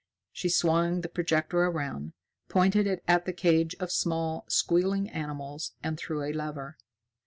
She 0.31 0.49
swung 0.49 1.01
the 1.01 1.09
projector 1.09 1.59
around, 1.61 2.13
pointed 2.49 2.87
it 2.87 3.03
at 3.07 3.25
the 3.25 3.33
cage 3.33 3.75
of 3.79 3.91
small, 3.91 4.45
squealing 4.49 5.07
animals, 5.11 5.73
and 5.83 5.95
threw 5.95 6.23
a 6.23 6.33
lever. 6.33 6.75